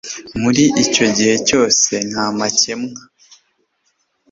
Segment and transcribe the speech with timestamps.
[0.41, 3.01] muri icyo gihe cyose nta makemwa